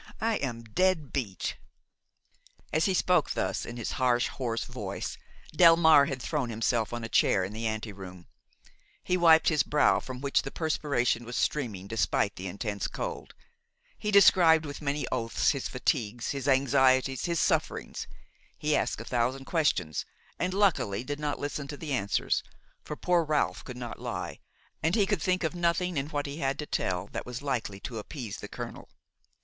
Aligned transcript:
I 0.19 0.37
am 0.37 0.63
dead 0.63 1.13
beat!" 1.13 1.57
As 2.73 2.85
he 2.85 2.93
spoke 2.95 3.29
thus 3.29 3.67
in 3.67 3.77
his 3.77 3.91
harsh, 3.91 4.29
hoarse 4.29 4.63
voice, 4.63 5.15
Delmare 5.55 6.07
had 6.07 6.19
thrown 6.19 6.49
himself 6.49 6.91
on 6.91 7.03
a 7.03 7.07
chair 7.07 7.43
in 7.43 7.53
the 7.53 7.67
ante 7.67 7.93
room; 7.93 8.25
he 9.03 9.15
wiped 9.15 9.49
his 9.49 9.61
brow 9.61 9.99
from 9.99 10.19
which 10.19 10.41
the 10.41 10.49
perspiration 10.49 11.23
was 11.23 11.35
streaming 11.35 11.85
despite 11.85 12.35
the 12.35 12.47
intense 12.47 12.87
cold; 12.87 13.35
he 13.95 14.09
described 14.09 14.65
with 14.65 14.81
many 14.81 15.05
oaths 15.11 15.51
his 15.51 15.69
fatigues, 15.69 16.31
his 16.31 16.47
anxieties, 16.47 17.25
his 17.25 17.39
sufferings; 17.39 18.07
he 18.57 18.75
asked 18.75 18.99
a 19.01 19.05
thousand 19.05 19.45
questions, 19.45 20.03
and, 20.39 20.51
luckily, 20.55 21.03
did 21.03 21.19
not 21.19 21.37
listen 21.37 21.67
to 21.67 21.77
the 21.77 21.93
answers, 21.93 22.41
for 22.83 22.95
poor 22.95 23.23
Ralph 23.23 23.63
could 23.63 23.77
not 23.77 23.99
lie, 24.01 24.39
and 24.81 24.95
he 24.95 25.05
could 25.05 25.21
think 25.21 25.43
of 25.43 25.53
nothing 25.53 25.95
in 25.95 26.09
what 26.09 26.25
he 26.25 26.37
had 26.37 26.57
to 26.57 26.65
tell 26.65 27.05
that 27.11 27.23
was 27.27 27.43
likely 27.43 27.79
to 27.81 27.99
appease 27.99 28.37
the 28.37 28.47
colonel. 28.47 28.89